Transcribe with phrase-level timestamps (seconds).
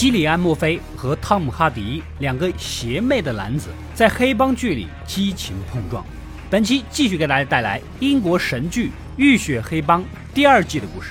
[0.00, 6.02] 基里安·墨菲和汤姆·哈迪两个邪魅的男子在黑帮剧里激情碰撞。
[6.48, 8.86] 本期继续给大家带来英国神剧
[9.18, 10.00] 《浴血黑帮》
[10.32, 11.10] 第二季的故事。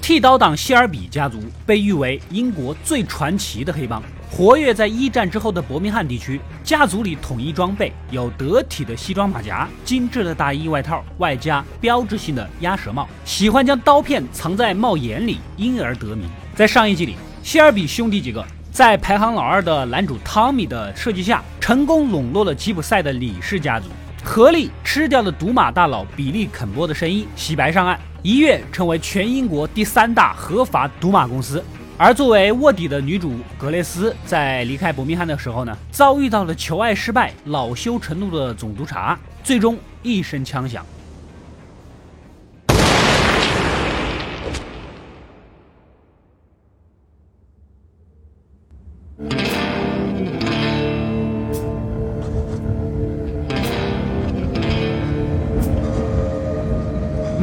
[0.00, 6.40] 剃刀党谢尔比家族被誉为英国最传奇的黑帮，活跃在一战之后的伯明翰地区。
[6.64, 13.06] 家族里统一装备有得体的西装马甲、精致的大衣外套，外加标志性的鸭舌帽。
[13.22, 16.26] 喜欢将刀片藏在帽檐里，因而得名。
[16.56, 23.86] 在上一季里，谢尔比兄弟几个在排行老二的男主汤米的设计下，成功笼络了吉普赛的李氏家族。
[24.22, 31.64] 合力吃掉了赌马大佬比利肯波的生意，洗白上岸，一跃成为全英国第三大合法赌马公司。
[31.96, 40.84] 而作为卧底的女主格雷斯，在离开伯明翰的时候呢，遭遇到了求爱失败、恼羞成怒的总督察，最终一声枪响。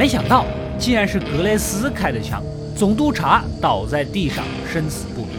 [0.08, 0.46] 没想到，
[0.78, 2.42] 竟然是格雷斯开的枪，
[2.74, 4.42] 总督察倒在地上，
[4.72, 5.36] 生死不明。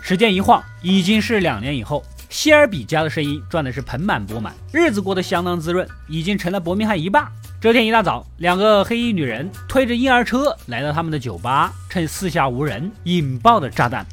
[0.00, 7.28] 时间一晃，已经是两年以后，希尔比家的生意赚的是盆满钵满，日子过得相当滋润，已经成了伯明翰一霸。
[7.60, 14.06] 这天一大早，两个黑衣女人推着婴儿车来到他们的酒吧，趁四下无人，引爆的炸弹。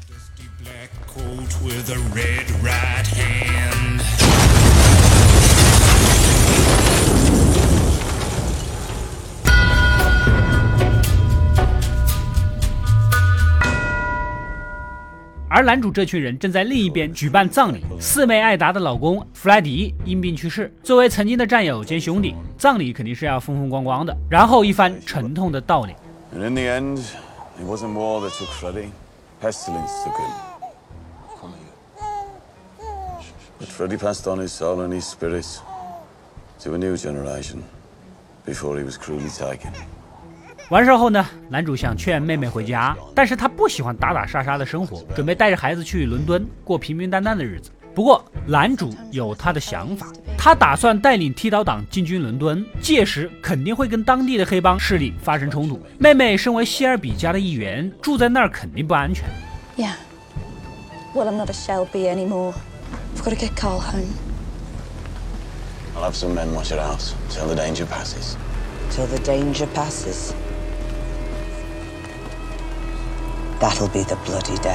[15.54, 20.74] 而男主这群人正在另一边举办葬礼，四妹艾达的老公弗莱迪因病去世。
[20.82, 24.12] 作为曾经的战友兼兄弟，葬礼肯定是要风风光光的。
[24.28, 25.96] 然后一番沉痛的悼念。
[40.70, 47.70] 完事后呢，男主想劝妹妹回家，但是他不喜欢打打杀杀的生活，准备带着孩子去伦敦过平平淡淡的日子。
[47.94, 50.08] 不过男主有他的想法，
[50.38, 55.80] 他打算带领剃刀党进军伦敦，届时肯定会跟当地的黑帮势力发生冲突。
[55.98, 59.26] 妹妹身为希尔比家的一员，住在那儿肯定不安全。
[59.76, 59.92] Yeah,
[61.14, 62.54] well I'm not a Shelby anymore.
[63.16, 64.08] I've got to get Carl home.
[65.94, 68.36] I'll have some men watch your house till the danger passes.
[68.90, 70.32] Till the danger passes.
[73.60, 74.74] That'll be the bloody day。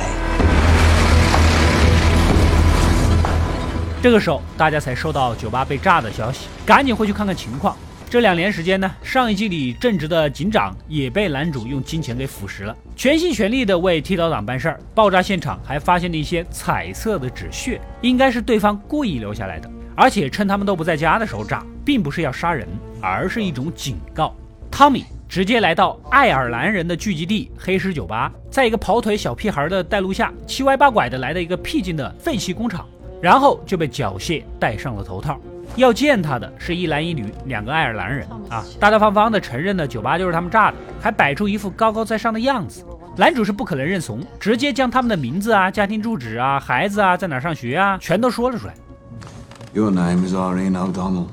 [4.02, 7.76] 这个时候，大家才收到酒吧被炸的消息，赶紧回去看看情况。
[8.10, 14.80] 这两年时间呢，上一季里正直的警长也被男主用金钱给腐蚀了，全心全力的为剃刀党办事儿。
[14.96, 22.68] 爆炸现场还发现了一些彩色的纸屑，应该是对方故意留下来的，而且趁他们都不在家的时候炸，并不是要杀人，
[23.02, 24.34] 而是一种警告。
[24.72, 25.06] 汤米。
[25.30, 32.84] 直接来到爱尔兰人的聚集地黑石酒吧，在一个跑腿小屁孩的带路下，七歪八拐的来到一个僻静的废弃工厂，
[33.22, 35.40] 然后就被缴械戴上了头套。
[35.76, 42.84] 要见他的是一男一女两个爱尔兰人啊，大大方方的承认了酒吧就是他们炸的，还摆出一副高高在上的样子。
[43.16, 48.74] 男主是不可能认怂，直接将他们的名字啊、家庭住址啊、孩子啊、在哪上学啊，全都说了出来。
[49.74, 51.28] Your name is Irene O'Donnell.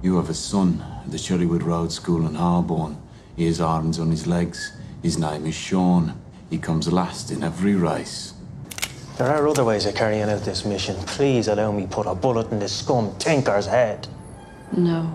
[0.00, 2.92] You have a son at the Cherrywood Road School in Harborne.
[3.35, 4.73] He has arms on his legs.
[5.01, 6.13] His name is Sean.
[6.49, 8.33] He comes last in every race.
[9.17, 10.95] There are other ways of carrying out this mission.
[11.05, 14.07] Please allow me put a bullet in this scum tinker's head.
[14.75, 15.11] No.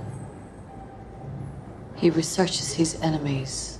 [1.96, 3.78] He researches his enemies.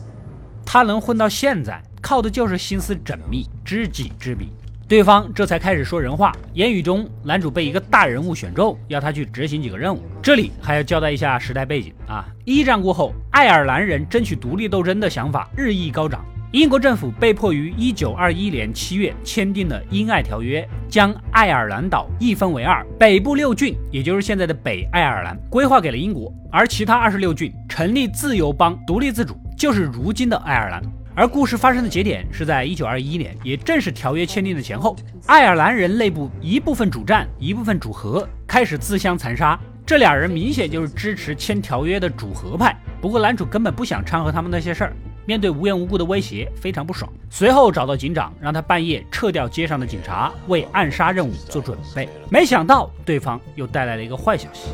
[0.65, 4.53] 他能混到现在，靠的就是心思缜密、知己知彼。
[4.91, 10.03] 对方这才开始说人话，言语中男主被一个大人物选中，要他去执行几个任务。
[10.22, 30.84] 这里还要交代一下时代背景啊，一战过后，爱尔兰人争取独立斗争的想法日益高涨，英国政府被迫于一九二一年七月签订了《英爱条约》，将爱尔兰岛一分为二，北部六郡，也就是现在的北爱尔兰，规划给了英国，而其他二十六郡成立自由邦，独立自主，就是如今的爱尔兰。
[31.13, 34.96] 而故事发生的节点是在一九二一年，也正是条约签订的前后。
[35.25, 39.59] 爱尔兰人内部一部分主战，一部分主和，开始自相残杀。
[39.85, 42.73] 这俩人明显就是支持签条约的主和派。
[43.02, 44.93] 不过男主根本不想掺和他们那些事儿，
[45.25, 47.11] 面对无缘无故的威胁，非常不爽。
[47.29, 52.08] 随后找到警长，让他半夜撤掉街上的警察，为暗杀任务做准备。
[52.29, 54.69] 没想到对方又带来了一个坏消息。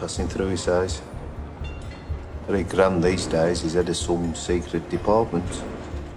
[0.00, 0.96] Passing through his eyes.
[2.48, 3.62] Very grand these days.
[3.62, 5.42] He's head of some secret department.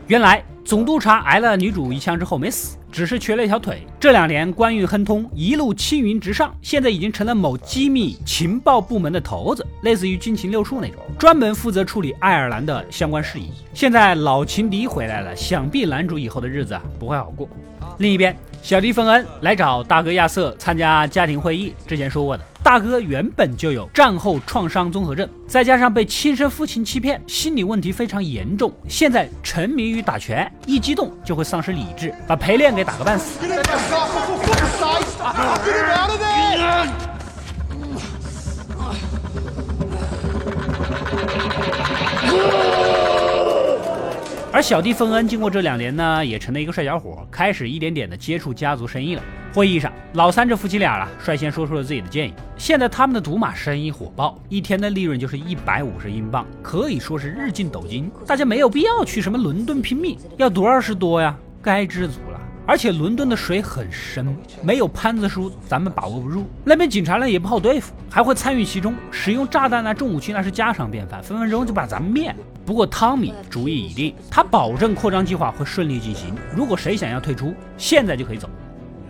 [0.08, 3.86] 原来总督察挨了女主一枪之后没死，只是瘸了一条腿。
[4.00, 13.52] 这两年官运亨通，一路青云直上，现在已经成了某机密情报部门的头子，类似于军情六处那种，专门负责处理爱尔兰的相关事宜。
[13.74, 17.48] 现在老情敌回来了，想必男主以后的日子啊不会好过。
[18.00, 21.74] 另一边，小迪芬恩来找大哥亚瑟参加家庭会议。
[21.86, 28.72] 之前说过的，大哥原本就有战后创伤综合症，再加上被亲生父亲欺骗，心理问题非常严重。
[28.88, 33.40] 现在沉迷于打拳，一激动就会丧失理智，把陪练给打个半死。
[44.52, 49.22] 而小弟芬恩经过这两年呢，也成了一个帅小伙，开始一点点的接触家族生意了。
[49.54, 52.34] 会议上，老三这夫妻俩啊，率先说出了自己的建议。
[52.58, 58.10] 现在他们的赌马生意火爆，一天的利润就是一百五十英镑，可以说是日进斗金。
[58.26, 62.42] 大家没有必要去什么伦敦拼命，要多少是多呀，该知足了。
[62.66, 66.48] 而且伦敦的水很深，没有潘子叔咱们把握不住。
[66.64, 72.36] 那边警察呢也不好对付，还会参与其中，使用炸弹啊、重武器那是家常便饭，分分钟就把咱们灭了。
[72.70, 76.36] 不过汤米主意已定，他保证扩张计划会顺利进行。
[76.56, 78.48] 如果谁想要退出，现在就可以走。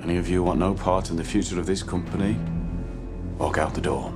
[0.02, 2.36] Any of you want no part in the future of this company?
[3.38, 4.12] Walk out the door.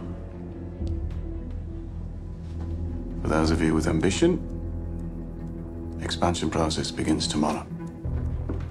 [3.21, 4.37] For those of you with ambition,
[6.01, 7.63] expansion process begins tomorrow.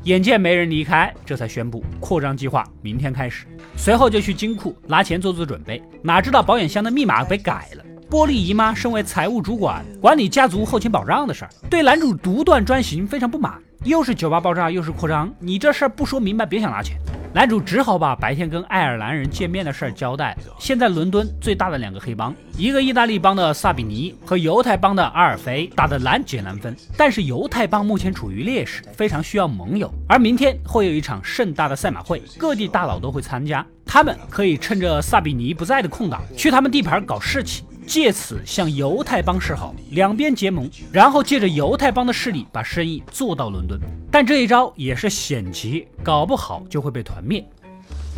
[0.04, 3.46] 眼见没人离开，这才宣布扩张计划明天开始。
[3.76, 5.82] 随后就去金库拿钱做做准备。
[6.02, 7.84] 哪知道保险箱的密码被改了。
[8.12, 13.54] 波利姨妈身为财务主管，管理家族后勤保障的事儿，对男主独断专行非常不满。
[13.84, 16.98] 又是酒吧爆炸，又是扩张，你这事儿不说明白，别想拿钱。
[17.32, 20.36] 男主只好把白天跟爱尔兰人见面的事儿交代。
[20.58, 26.76] 现在伦敦最大的两个黑帮，一个意大利帮的萨比尼和犹太帮的阿尔菲打得难解难分。
[26.98, 29.90] 但是犹太帮目前处于劣势，非常需要盟友。
[30.06, 37.64] 而明天会有一场盛大的赛马会，各地大佬都会参加，他们可以趁着萨比尼不在的空档，去他们地盘搞事情。
[37.92, 43.78] 借此向犹太帮示好，两边结盟，然后借着犹太帮的势力把生意做到伦敦。
[44.10, 47.46] 但这一招也是险棋，搞不好就会被团灭。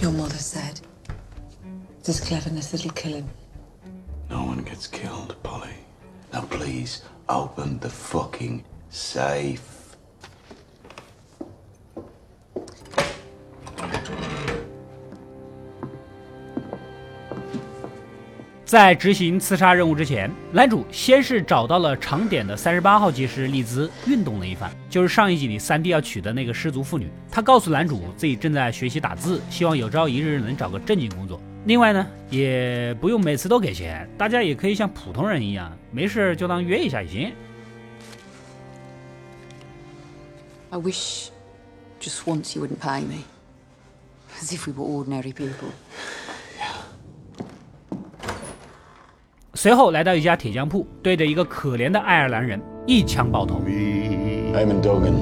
[0.01, 0.77] Your mother said,
[2.05, 3.25] "This cleverness that'll kill him."
[4.29, 5.75] No one gets killed, Polly.
[6.31, 8.61] Now please open the fucking
[8.93, 9.59] safe.
[18.65, 27.11] 在执行刺杀任务之前，男主先是找到了长点的三十八号技师丽兹，运动了一番，就是上一集里三弟要娶的那个失足妇女。
[27.31, 31.39] 他告诉男主自己正在学习打字，希望有朝一日能找个正经工作。
[31.67, 37.33] 另外呢，也不用每次都给钱，大家也可以像普通人一样，没事就当约一下也行。
[40.71, 41.29] I wish
[42.01, 43.25] just once you wouldn't pay me.
[44.41, 45.69] As if we were ordinary people.
[49.57, 53.63] 随后来到一家铁匠铺，对着一个可怜的爱尔兰人一枪爆头。
[54.53, 55.15] I'm Duggan.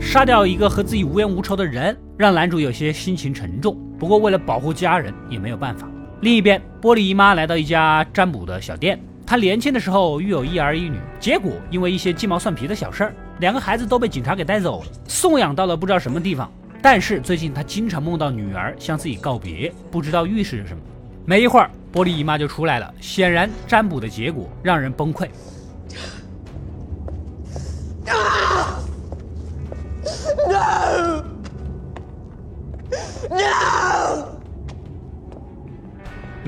[0.00, 3.78] 杀掉一个和自己无冤无仇的人，让男主有些心情沉重。
[3.96, 5.88] 不过为了保护家人，也没有办法。
[6.22, 8.98] 另一边，玻璃姨妈来到一家占卜的小店。
[9.28, 16.50] 他年轻的时候育有一儿一女，结果因为一些鸡毛蒜皮的小事儿，两个孩子都被警察给带走了，送养到了不知道什么地方。
[16.80, 20.80] 但是最近他经常梦到女儿向自己告别，不知道预示着什么。
[21.26, 25.28] 没一会儿，玻璃姨妈就出来了，显然占卜的结果让人崩溃。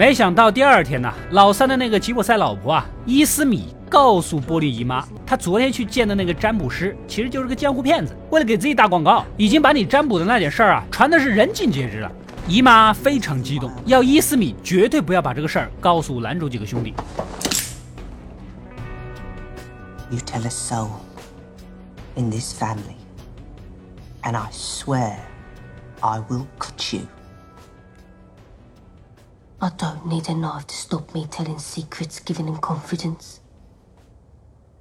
[0.00, 12.10] 没想到第二天呢，老三的那个吉普赛老婆啊，伊斯米告诉玻璃姨妈，她昨天去见的那个占卜师其实就是个江湖骗子，为了给自己打广告，已经把你占卜的那点事儿啊传的是人尽皆知了。
[12.48, 16.94] 姨妈非常激动，要伊斯米绝对不要把这个事儿告诉男主几个兄弟。
[20.10, 20.88] You tell a soul
[22.14, 22.96] in this family,
[24.22, 25.16] and I swear
[26.00, 27.02] I will cut you.
[29.62, 33.40] I don't need a knife to stop me telling secrets given in confidence.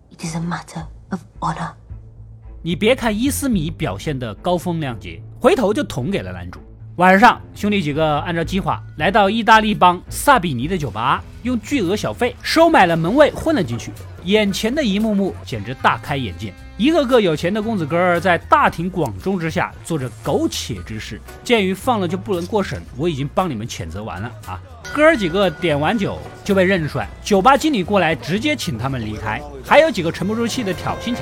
[0.09, 1.73] It is a matter of honor.
[2.61, 6.61] 你别看伊斯米表现的高风亮节，回头就捅给了男主。
[6.95, 13.91] 晚上，兄弟几个按照计划来到意大利帮萨比尼的酒吧，用巨额小费收买了门卫混了进去。
[14.23, 16.53] 眼前的一幕幕简直大开眼界。
[16.77, 21.19] 一个个有钱的公子哥儿在大庭广众之下做着苟且之事。
[21.43, 24.61] 鉴于放了就不能过审，我已经帮你们谴责完了啊！
[24.93, 31.21] 哥儿几个点完酒就被认出来，酒吧经理过来直接请他们离开，还有几个沉不住气的挑衅起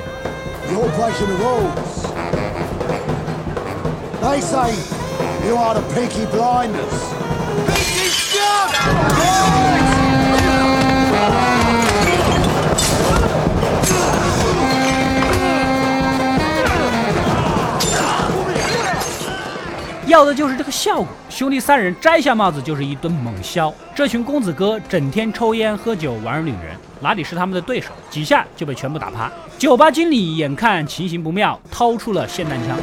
[20.08, 21.06] 要的就是这个效果。
[21.28, 23.72] 兄弟三人摘下帽子就是一顿猛削。
[23.94, 27.92] 这群公子哥整天抽烟喝酒玩女人，哪里是他们的对手？
[28.10, 29.30] 几下就被全部打趴。
[29.58, 32.78] 酒吧经理眼看情形不妙，掏出了霰弹枪。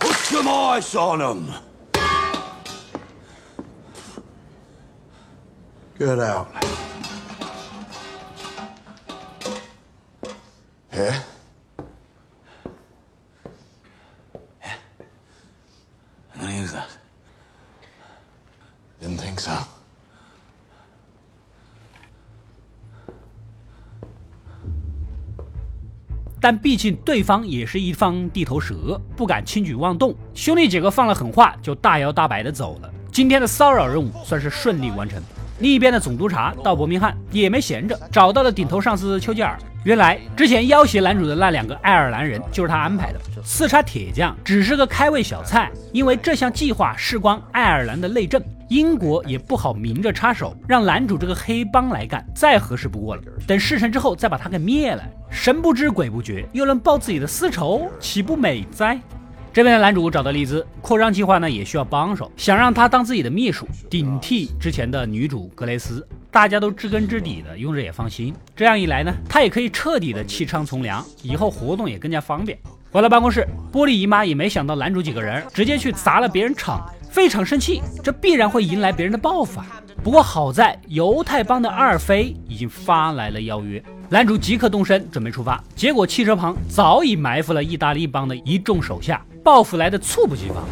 [0.00, 1.44] Put some ice on them.
[5.98, 6.48] Get out.
[10.92, 11.20] Yeah?
[16.34, 16.88] I'm gonna use that.
[19.00, 19.52] Didn't think so.
[26.42, 30.12] 但毕竟对方也是一方地头蛇，不敢轻举妄动。
[30.34, 32.90] 兄弟几个放了狠话，就大摇大摆的走了。
[33.12, 35.22] 今天的骚扰任务算是顺利完成。
[35.60, 39.56] 另一边的总督察道伯明翰也没闲着，找到了顶头上司丘吉尔。
[39.84, 43.20] 原来之前要挟男主的那两个爱尔兰人就是他安排的。
[43.44, 53.22] 刺杀铁匠只是个开胃小菜，因为这项计划事关爱尔兰的内政，英国也不好明着插手，让男主这个黑帮来干，再合适不过了。
[53.46, 58.98] 等事成之后再把他给灭了，神不知鬼不觉，又能报自己的私仇，岂不美哉？
[59.52, 66.08] 这边的男主找到丽兹，扩张计划呢也需要帮手，想让他当自己的秘书，顶替之前的女主格雷斯。
[66.30, 68.32] 大家都知根知底的，用着也放心。
[68.56, 72.58] 这样一来呢，他也可以彻底的弃娼从良，以后活动也更加方便。
[72.90, 79.60] 回到办公室，玻璃姨妈也没想到男主几个人直接去砸了别人厂，非常生气，这必然会迎来别人的报复。
[80.02, 83.80] 不过好在犹太帮的阿尔菲已经发来了邀约。
[84.08, 85.62] 男主即刻动身，准备出发。
[85.76, 90.64] 结果汽车旁早已埋伏了意大利帮的一众手下，报复来的猝不及防。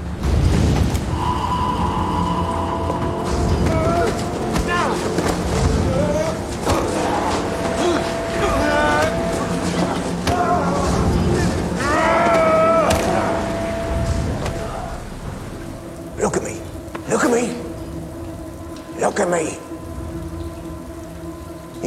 [19.30, 19.58] Look at me.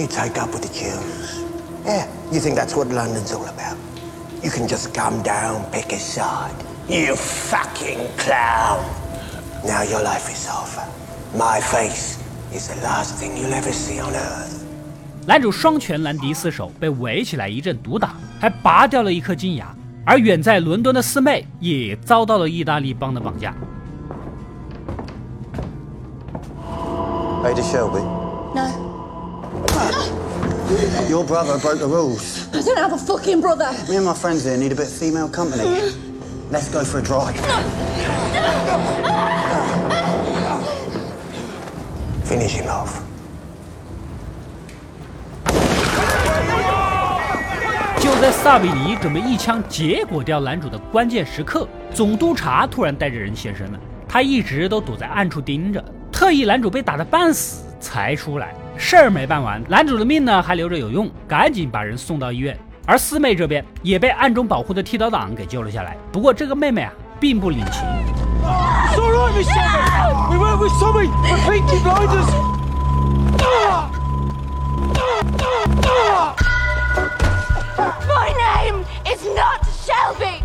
[0.01, 1.43] You take up with the Jews.
[1.85, 3.77] Yeah, you think that's what London's all about.
[4.41, 6.55] You can just come down, pick a side.
[6.87, 8.85] You fucking clown.
[9.65, 10.85] Now your life is over.
[11.37, 12.17] My face
[12.53, 14.61] is the last thing you'll ever see on earth.
[15.25, 19.73] 男主双拳难敌四手，被围起来一阵毒打，还拔掉了一颗金牙。
[20.05, 23.55] 而远在伦敦的四妹也遭到了意大利帮的绑架。
[27.45, 27.99] Ada Shelby,
[28.55, 28.65] No.
[31.09, 32.47] your brother broke the rules.
[32.53, 33.69] I don't have a fucking brother.
[33.89, 35.63] Me and my friends here need a bit of female company.
[36.49, 37.35] Let's go for a drive.
[42.23, 43.01] Finish him off.
[47.99, 53.79] 就在萨比尼准备一枪结果掉男主的关键时刻，总督察突然带着人现身了。
[54.07, 55.83] 他一直都躲在暗处盯着，
[56.23, 62.57] 特意男主被打得半死才出来，事儿没办完，男主的命呢还留着有用，赶紧把人送到医院。
[62.85, 67.83] 而四妹这边也被暗中保护的剃刀党给救了下来，不过这个妹妹啊并不领情。
[78.07, 80.39] My name is not Shelby.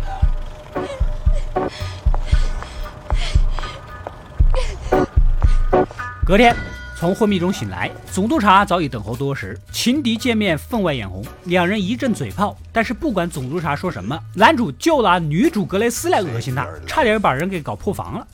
[6.29, 6.55] 隔天，
[6.95, 12.55] 从昏迷中醒来，总督察早已等候多时，情敌见面分外眼红，两人一阵嘴炮。
[12.71, 18.27] 但是不管总督察说什么，男主就拿女主格雷斯来恶心他，差点把人给搞破防了。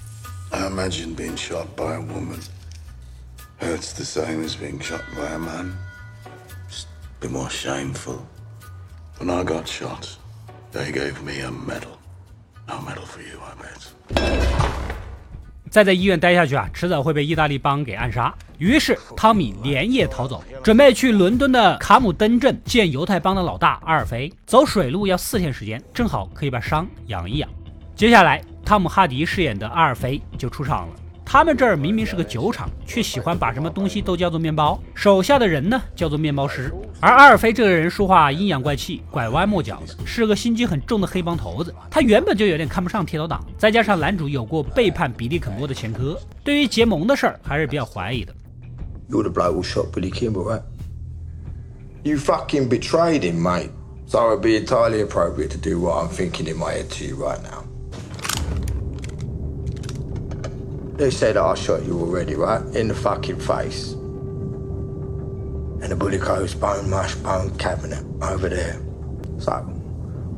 [0.50, 2.42] I imagine being shot by a woman
[3.62, 5.72] hurts the same as being shot by a man.
[6.70, 6.88] Just
[7.22, 8.24] a bit more shameful.
[9.20, 10.18] When I got shot,
[10.74, 11.98] they gave me a medal.
[12.68, 14.95] No medal for you, I bet.
[15.76, 18.34] 再在医院待下去啊，迟早会被意大利帮给暗杀。
[18.60, 24.32] 于是汤米连夜逃走，准备去伦敦的卡姆登镇见犹太帮的老大阿尔菲。
[24.46, 27.50] 走水路要四天时间，正好可以把伤养一养。
[27.94, 30.96] 接下来，汤姆哈迪饰演的阿尔菲就出场了。
[31.26, 36.72] 他们这儿明明是个酒厂，却喜欢把什么东西都叫做面包，手下的人呢叫做面包师。
[37.02, 41.74] 而阿尔菲这个人说话阴阳怪气，拐弯抹角的，是个心机很重的黑帮头子。
[41.90, 48.34] 他原本就有点看不上铁道党，再加上男主有过背叛比利肯波的前科，对于结盟的事儿还是比较怀疑的。
[49.10, 50.62] You're the bloke who shot Billy Kimball, right?
[52.04, 53.72] You fucking betrayed him, mate.
[54.08, 57.16] So it'd be entirely appropriate to do what I'm thinking in my head to you
[57.16, 57.65] right now.
[60.98, 62.64] They say that oh, I shot you already, right?
[62.74, 63.92] In the fucking face.
[65.82, 68.82] And the bullet goes bone mush bone cabinet over there.
[69.38, 69.52] So,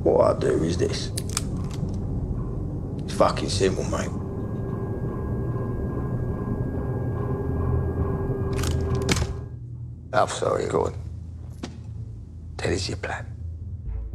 [0.01, 1.11] what I'll do is this.
[3.03, 4.09] It's fucking simple, mate.
[10.13, 10.95] I'm sorry, go on.
[12.57, 13.36] That is your plan.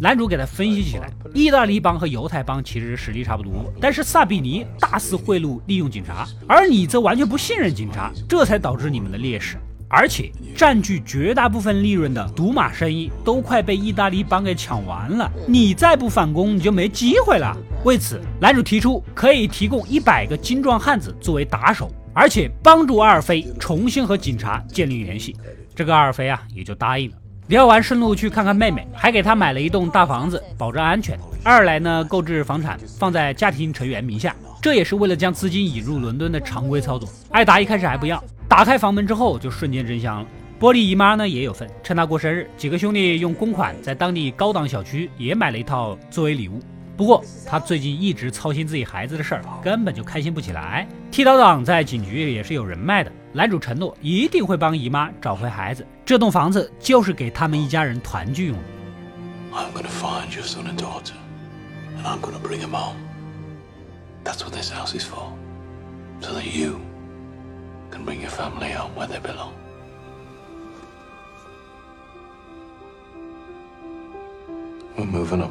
[0.02, 9.59] 男主给他分析起来，意大利帮和犹太帮其实实力差不多，但是萨比尼大肆贿赂利用警察，而你则完全不信任警察，这才导致你们的劣势。
[9.88, 17.56] 而且占据绝大部分利润的赌马生意都快被意大利帮给抢完了，你再不反攻，你就没机会了。
[17.85, 25.37] 为此，男主提出可以提供一百个精壮汉子作为打手，而且帮助阿尔菲重新和警察建立联系。
[25.76, 27.16] 这个阿尔菲啊，也就答应了。
[27.52, 31.18] 聊完，顺路去看看妹妹，还给她买了一栋大房子，保证安全。
[31.44, 37.06] 二来呢，购置房产放在家庭成员名下，这也是为了将资金引入伦敦的常规操作。
[37.30, 40.26] 艾达一开始还不要，打开房门之后就瞬间真香了。
[40.59, 46.59] 波莉姨妈呢也有份，趁她过生日，几个兄弟用公款在当地高档小区也买了一套作为礼物。
[46.97, 50.88] 不过他最近一直操心自己孩子的事儿，根本就开心不起来。
[51.11, 55.86] 剃刀党在警局也是有人脉的，男主承诺一定会帮姨妈找回孩子。
[56.04, 58.62] 这栋房子就是给他们一家人团聚用的。
[59.54, 61.14] I'm gonna find your son and daughter,
[61.96, 62.96] and I'm gonna bring them home.
[64.24, 65.32] That's what this house is for.
[66.20, 66.80] So that you
[67.90, 69.52] can bring your family home where they belong.
[74.96, 75.42] We're moving.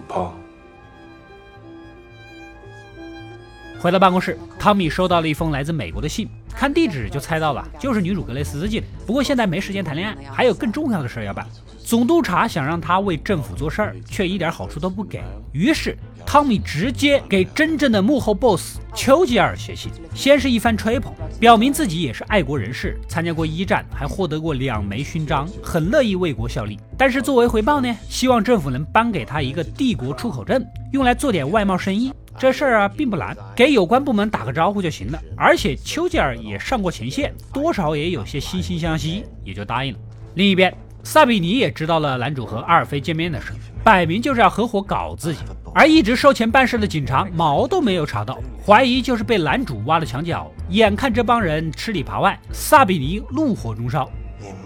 [3.79, 6.29] 回到办公室，汤米收到了一封来自美国的信，
[6.61, 8.85] 看地址就猜到了，就是女主格雷斯寄的。
[9.03, 11.43] 不过现在没时间谈恋爱，还有更重要的事儿要办。
[11.83, 15.23] 总督察想让他为政府做事儿，却一点好处都不给。
[15.53, 26.79] 于是汤米直接给真正的幕后 boss 丘吉尔写信，先是一番吹捧，表明自己也是爱国人士，参加过一战，还获得过两枚勋章，很乐意为国效力。
[26.95, 32.13] 但是作为回报呢，希望政府能颁给他一个帝国出口证，用来做点外贸生意。
[32.37, 35.19] 这事儿啊并不难，给有关部门打个招呼就行了。
[35.37, 39.99] 而且丘吉尔也上过前线，多少也有些惺惺相惜，也就答应了。
[40.35, 45.39] 另一边，萨比尼也知道了男主和阿尔菲见面的事，摆明就是要合伙搞自己。
[45.73, 50.51] 而一直收钱办事的警察毛都没有查到，怀疑就是被男主挖了墙角。
[50.69, 54.09] 眼看这帮人吃里扒外，萨比尼怒火中烧。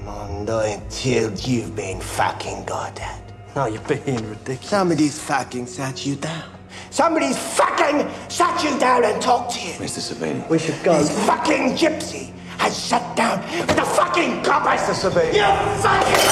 [0.06, 3.26] Mondo until you've been fucking got that.
[3.56, 4.70] No, you're being ridiculous.
[4.70, 6.55] Somebody's fucking sat you down.
[6.91, 9.73] Somebody's fucking sat you down and talked to you.
[9.75, 10.01] Mr.
[10.01, 10.49] Savini.
[10.49, 10.99] We should go.
[10.99, 14.81] This fucking gypsy has sat down with the fucking coppers.
[14.81, 14.95] Mr.
[14.95, 15.35] Sabine.
[15.35, 15.49] You
[15.81, 16.25] fucking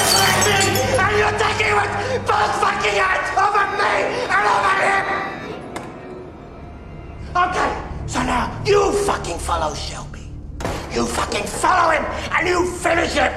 [0.45, 0.59] me!
[0.99, 1.93] And you're taking with
[2.27, 3.95] both fucking hands over me
[4.29, 5.05] and over him!
[7.33, 7.71] Okay,
[8.07, 10.27] so now you fucking follow Shelby.
[10.93, 12.05] You fucking follow him
[12.37, 13.33] and you finish it!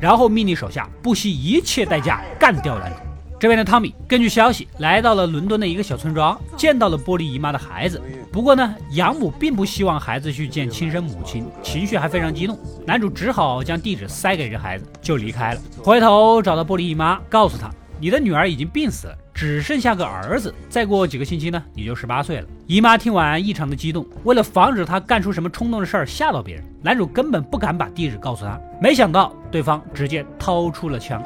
[0.00, 3.05] 然后命令手下不惜一切代价干掉男主。
[3.39, 8.01] 这边的汤米根据消息来到了伦敦的一个小村庄，见到了波莉姨妈的孩子。
[8.31, 12.57] 不过呢，养母并不希望孩子去见亲生母亲，情绪还非常激动。
[12.85, 15.61] 男主只好将地址塞给这孩子，就离开了。
[15.83, 17.69] 回头找到波莉姨妈，告诉她
[18.01, 28.59] ：“你的女儿已经病死了，只剩下个儿子，再过几个星期呢，你就十八岁了。”姨妈听完异常的激动，为了防止她干出什么冲动的事儿吓到别人，男主根本不敢把地址告诉她。
[28.81, 31.21] 没想到对方直接掏出了枪。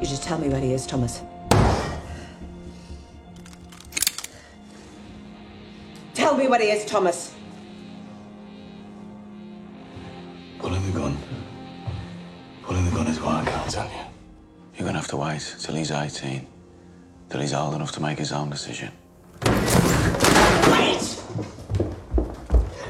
[0.00, 1.22] You just tell me where he is, Thomas.
[6.12, 7.34] Tell me where he is, Thomas.
[10.58, 11.16] Pulling the gun.
[12.62, 14.04] Pulling the gun is what I can't tell you.
[14.76, 16.46] You're gonna have to wait till he's 18.
[17.30, 18.92] Till he's old enough to make his own decision.
[20.70, 21.22] Wait!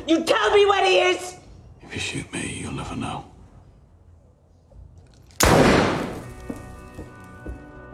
[0.09, 1.37] You tell me where he is!
[1.83, 3.25] If you shoot me, you'll never know.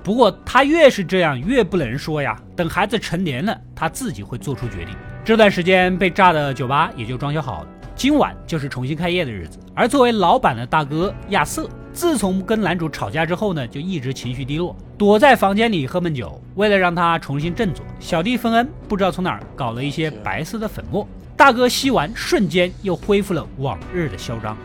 [0.02, 2.36] 不过他越是这样，越不能说呀。
[2.56, 4.94] 等孩子成年了，他自己会做出决定。
[5.24, 9.60] 这段时间被炸的酒吧也就装修好了，今晚就是重新开业的日子。
[9.74, 16.42] 而作为老板的大哥亚瑟，自从跟男主吵架之后呢，就一直情绪低落，躲在房间里喝闷酒。
[16.56, 21.06] 为了让他重新振作，小弟芬恩不知道从哪儿搞了一些白色的粉末。
[21.36, 24.56] 大哥吸完，瞬间又恢复了往日的嚣张。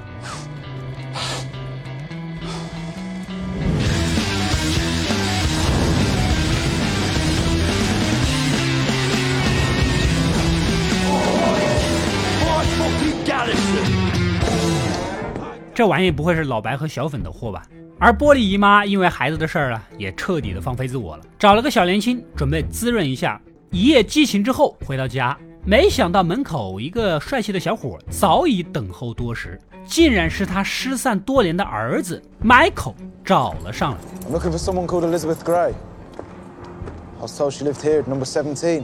[15.77, 17.61] 这玩意不会是老白和小粉的货吧？
[17.99, 23.39] 而玻璃姨妈因为孩子的事儿啊，也彻底的放飞自我了，找了个小年轻准备滋润一下。
[23.69, 33.97] 一夜激情之后回到家，没想到门口一个帅气的小伙早已等候多时，竟然是他失散多年的儿子 Michael 找了上来。
[34.27, 35.73] I'm looking for someone called Elizabeth Gray.
[37.19, 38.83] I was told she lived here at number 17.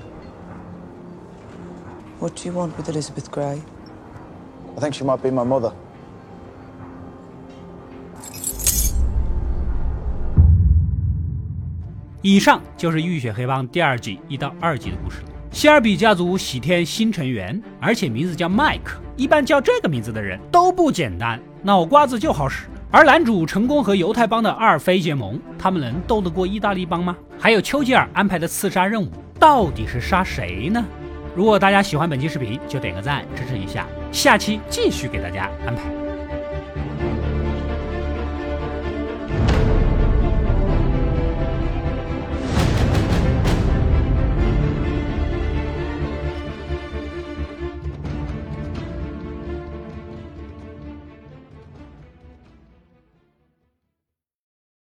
[2.20, 3.64] What do you want with Elizabeth Gray?
[4.78, 5.72] I think she might be my mother.
[12.24, 15.18] 以上就是《浴血黑帮》第二季一到二集的故事。
[15.52, 22.68] 希尔比家族喜添新成员，而且名字叫麦克，一般叫这个名字的人都不简单，脑瓜子就好使。
[22.90, 27.14] 而男主成功和犹太帮的阿尔菲结盟，他们能斗得过意大利帮吗？
[27.38, 30.82] 还有丘吉尔安排的刺杀任务，到底是杀谁呢？
[31.36, 36.03] 如果大家喜欢本期视频，就点个赞支持一下，下期继续给大家安排。